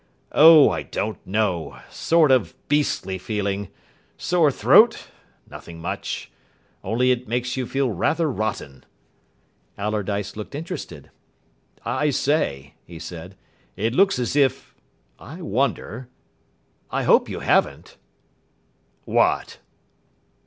[0.31, 1.79] "Oh, I don't know.
[1.91, 3.67] Sort of beastly feeling.
[4.17, 5.09] Sore throat.
[5.47, 6.31] Nothing much.
[6.83, 8.83] Only it makes you feel rather rotten."
[9.77, 11.11] Allardyce looked interested.
[11.85, 13.37] "I say," he said,
[13.75, 14.73] "it looks as if
[15.19, 16.09] I wonder.
[16.89, 17.97] I hope you haven't."
[19.05, 19.59] "What?"